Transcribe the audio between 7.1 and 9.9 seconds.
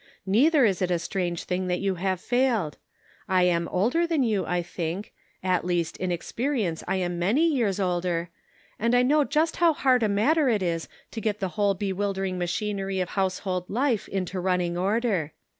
many years older— and I know just how